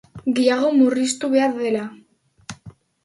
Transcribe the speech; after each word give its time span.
Gehiago 0.37 0.71
murriztu 0.77 1.31
behar 1.35 1.53
dela. 1.61 1.85